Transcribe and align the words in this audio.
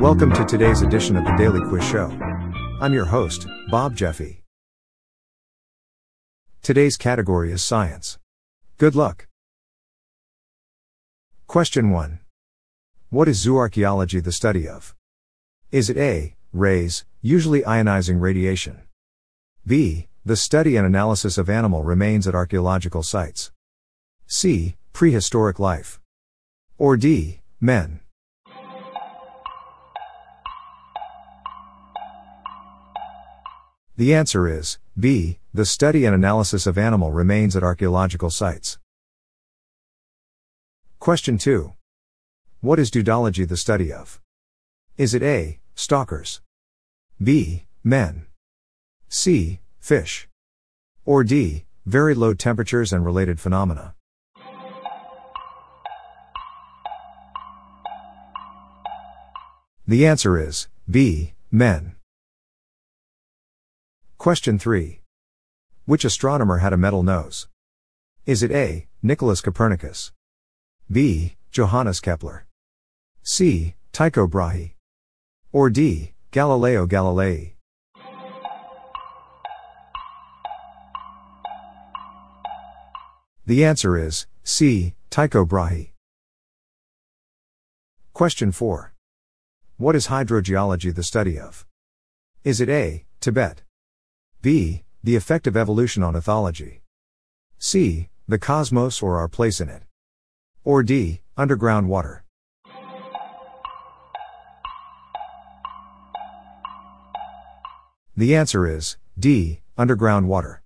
Welcome 0.00 0.32
to 0.32 0.44
today's 0.44 0.82
edition 0.82 1.16
of 1.16 1.24
the 1.24 1.36
Daily 1.36 1.60
Quiz 1.60 1.84
Show. 1.84 2.10
I'm 2.80 2.92
your 2.92 3.04
host, 3.04 3.46
Bob 3.70 3.94
Jeffy. 3.94 4.42
Today's 6.62 6.96
category 6.96 7.52
is 7.52 7.62
science. 7.62 8.18
Good 8.76 8.96
luck. 8.96 9.28
Question 11.46 11.90
1. 11.90 12.18
What 13.10 13.28
is 13.28 13.46
zooarchaeology 13.46 14.22
the 14.22 14.32
study 14.32 14.68
of? 14.68 14.96
Is 15.70 15.88
it 15.88 15.96
A. 15.96 16.34
Rays, 16.52 17.04
usually 17.22 17.62
ionizing 17.62 18.20
radiation? 18.20 18.82
B. 19.64 20.08
The 20.24 20.36
study 20.36 20.76
and 20.76 20.84
analysis 20.84 21.38
of 21.38 21.48
animal 21.48 21.84
remains 21.84 22.26
at 22.26 22.34
archaeological 22.34 23.04
sites? 23.04 23.52
C. 24.26 24.74
Prehistoric 24.92 25.60
life? 25.60 26.00
Or 26.78 26.96
D. 26.96 27.42
Men? 27.60 28.00
The 33.96 34.12
answer 34.12 34.48
is 34.48 34.78
B. 34.98 35.38
The 35.52 35.64
study 35.64 36.04
and 36.04 36.16
analysis 36.16 36.66
of 36.66 36.76
animal 36.76 37.12
remains 37.12 37.54
at 37.54 37.62
archaeological 37.62 38.28
sites. 38.28 38.76
Question 40.98 41.38
2. 41.38 41.72
What 42.60 42.80
is 42.80 42.90
dudology 42.90 43.46
the 43.46 43.56
study 43.56 43.92
of? 43.92 44.20
Is 44.96 45.14
it 45.14 45.22
A. 45.22 45.60
Stalkers? 45.76 46.40
B. 47.22 47.66
Men? 47.84 48.26
C. 49.08 49.60
Fish? 49.78 50.28
Or 51.04 51.22
D. 51.22 51.64
Very 51.86 52.16
low 52.16 52.34
temperatures 52.34 52.92
and 52.92 53.04
related 53.04 53.38
phenomena? 53.38 53.94
The 59.86 60.04
answer 60.04 60.36
is 60.36 60.66
B. 60.90 61.34
Men. 61.52 61.94
Question 64.24 64.58
3. 64.58 65.02
Which 65.84 66.02
astronomer 66.02 66.56
had 66.56 66.72
a 66.72 66.78
metal 66.78 67.02
nose? 67.02 67.46
Is 68.24 68.42
it 68.42 68.50
A. 68.52 68.86
Nicholas 69.02 69.42
Copernicus? 69.42 70.12
B. 70.90 71.34
Johannes 71.50 72.00
Kepler? 72.00 72.46
C. 73.22 73.74
Tycho 73.92 74.26
Brahe? 74.26 74.76
Or 75.52 75.68
D. 75.68 76.14
Galileo 76.30 76.86
Galilei? 76.86 77.52
The 83.44 83.62
answer 83.62 83.98
is 83.98 84.26
C. 84.42 84.94
Tycho 85.10 85.44
Brahe. 85.44 85.92
Question 88.14 88.52
4. 88.52 88.94
What 89.76 89.94
is 89.94 90.06
hydrogeology 90.06 90.94
the 90.94 91.02
study 91.02 91.38
of? 91.38 91.66
Is 92.42 92.62
it 92.62 92.70
A. 92.70 93.04
Tibet? 93.20 93.60
B. 94.44 94.82
The 95.02 95.16
effect 95.16 95.46
of 95.46 95.56
evolution 95.56 96.02
on 96.02 96.12
ethology? 96.12 96.80
C. 97.58 98.10
The 98.28 98.38
cosmos 98.38 99.00
or 99.00 99.16
our 99.16 99.26
place 99.26 99.58
in 99.58 99.70
it? 99.70 99.84
Or 100.64 100.82
D. 100.82 101.22
Underground 101.34 101.88
water? 101.88 102.24
The 108.14 108.36
answer 108.36 108.66
is 108.66 108.98
D. 109.18 109.60
Underground 109.78 110.28
water. 110.28 110.62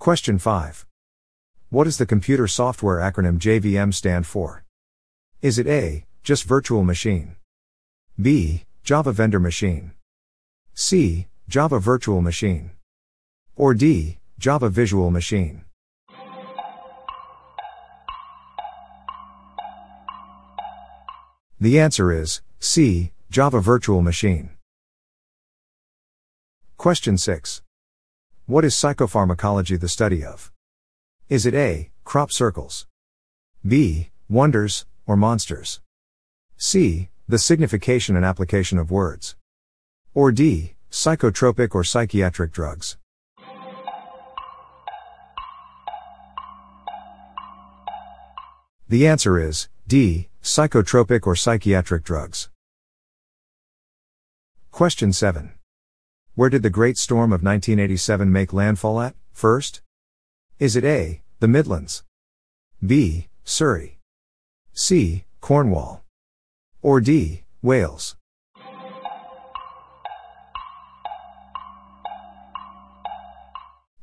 Question 0.00 0.40
5. 0.40 0.84
What 1.70 1.84
does 1.84 1.98
the 1.98 2.06
computer 2.06 2.48
software 2.48 2.98
acronym 2.98 3.38
JVM 3.38 3.94
stand 3.94 4.26
for? 4.26 4.64
Is 5.40 5.60
it 5.60 5.68
A. 5.68 6.06
Just 6.24 6.42
virtual 6.42 6.82
machine? 6.82 7.36
B. 8.20 8.64
Java 8.82 9.12
vendor 9.12 9.38
machine? 9.38 9.92
C. 10.74 11.28
Java 11.52 11.78
virtual 11.78 12.22
machine? 12.22 12.70
Or 13.56 13.74
D. 13.74 14.16
Java 14.38 14.70
visual 14.70 15.10
machine? 15.10 15.66
The 21.60 21.78
answer 21.78 22.10
is 22.10 22.40
C. 22.58 23.12
Java 23.30 23.60
virtual 23.60 24.00
machine. 24.00 24.52
Question 26.78 27.18
6. 27.18 27.60
What 28.46 28.64
is 28.64 28.74
psychopharmacology 28.74 29.78
the 29.78 29.90
study 29.90 30.24
of? 30.24 30.50
Is 31.28 31.44
it 31.44 31.52
A. 31.52 31.90
Crop 32.04 32.32
circles? 32.32 32.86
B. 33.62 34.08
Wonders, 34.26 34.86
or 35.06 35.18
monsters? 35.18 35.82
C. 36.56 37.10
The 37.28 37.38
signification 37.38 38.16
and 38.16 38.24
application 38.24 38.78
of 38.78 38.90
words? 38.90 39.36
Or 40.14 40.32
D. 40.32 40.76
Psychotropic 40.92 41.74
or 41.74 41.84
psychiatric 41.84 42.52
drugs? 42.52 42.98
The 48.90 49.06
answer 49.06 49.40
is 49.40 49.70
D. 49.88 50.28
Psychotropic 50.42 51.26
or 51.26 51.34
psychiatric 51.34 52.04
drugs. 52.04 52.50
Question 54.70 55.14
7. 55.14 55.52
Where 56.34 56.50
did 56.50 56.62
the 56.62 56.68
Great 56.68 56.98
Storm 56.98 57.32
of 57.32 57.42
1987 57.42 58.30
make 58.30 58.52
landfall 58.52 59.00
at, 59.00 59.14
first? 59.32 59.80
Is 60.58 60.76
it 60.76 60.84
A. 60.84 61.22
The 61.40 61.48
Midlands? 61.48 62.04
B. 62.84 63.28
Surrey? 63.44 63.98
C. 64.74 65.24
Cornwall? 65.40 66.04
Or 66.82 67.00
D. 67.00 67.44
Wales? 67.62 68.14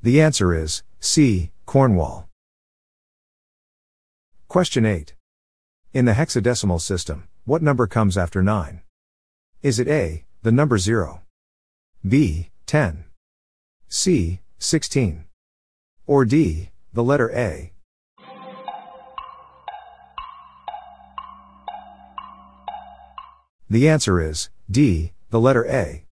The 0.00 0.20
answer 0.20 0.54
is 0.54 0.84
C. 1.00 1.50
Cornwall. 1.66 2.28
Question 4.46 4.86
8. 4.86 5.14
In 5.92 6.04
the 6.04 6.12
hexadecimal 6.12 6.80
system, 6.80 7.26
what 7.44 7.62
number 7.62 7.88
comes 7.88 8.16
after 8.16 8.40
9? 8.40 8.82
Is 9.60 9.80
it 9.80 9.88
A. 9.88 10.24
The 10.42 10.52
number 10.52 10.78
0? 10.78 11.22
B. 12.06 12.50
10. 12.66 13.06
C. 13.88 14.38
16. 14.60 15.24
Or 16.06 16.24
D. 16.24 16.70
The 16.92 17.02
letter 17.02 17.32
A. 17.32 17.72
The 23.68 23.88
answer 23.88 24.20
is 24.20 24.48
D. 24.70 25.12
The 25.30 25.40
letter 25.40 25.66
A. 25.66 26.04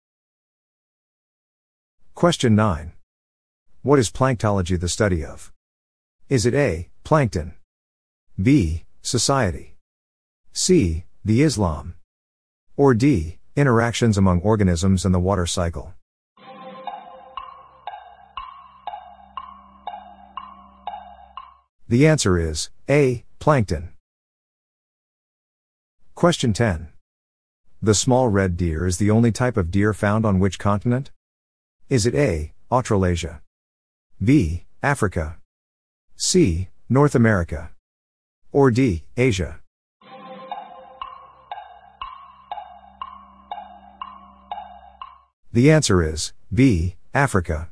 Question 2.17 2.57
9. 2.57 2.96
What 3.87 4.01
is 4.01 4.11
planktology 4.11 4.81
the 4.81 4.89
study 4.89 5.25
of? 5.25 5.53
Is 6.29 6.45
it 6.45 6.55
A. 6.55 6.89
Plankton? 7.05 7.55
B. 8.37 8.83
Society? 9.01 9.77
C. 10.53 11.05
The 11.25 11.43
Islam? 11.43 11.95
Or 12.77 12.95
D. 12.95 13.39
Interactions 13.55 14.19
among 14.19 14.41
organisms 14.41 15.05
and 15.05 15.15
the 15.15 15.21
water 15.21 15.47
cycle. 15.47 15.95
The 21.87 22.09
answer 22.09 22.41
is 22.41 22.71
A. 22.91 23.25
Plankton. 23.39 23.91
Question 26.17 26.53
10. 26.53 26.89
The 27.81 27.95
small 27.95 28.31
red 28.31 28.57
deer 28.57 28.85
is 28.85 28.99
the 28.99 29.13
only 29.13 29.31
type 29.31 29.57
of 29.57 29.71
deer 29.71 29.95
found 29.95 30.27
on 30.27 30.41
which 30.41 30.59
continent? 30.59 31.13
Is 31.89 32.05
it 32.05 32.17
A. 32.17 32.53
Australasia? 32.69 33.43
B. 34.23 34.65
Africa? 34.83 35.37
C. 36.17 36.69
North 36.89 37.15
America? 37.15 37.73
Or 38.51 38.71
D. 38.71 39.05
Asia? 39.15 39.61
The 45.53 45.71
answer 45.71 46.03
is 46.03 46.33
B. 46.53 46.97
Africa. 47.13 47.69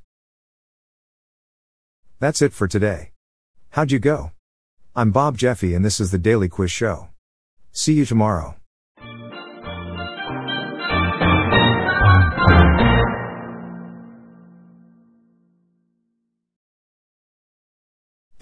That's 2.20 2.42
it 2.42 2.52
for 2.52 2.68
today. 2.68 3.12
How'd 3.70 3.90
you 3.90 3.98
go? 3.98 4.32
I'm 4.94 5.12
Bob 5.12 5.38
Jeffy 5.38 5.74
and 5.74 5.82
this 5.82 5.98
is 5.98 6.10
the 6.10 6.18
Daily 6.18 6.50
Quiz 6.50 6.70
Show. 6.70 7.08
See 7.72 7.94
you 7.94 8.04
tomorrow. 8.04 8.56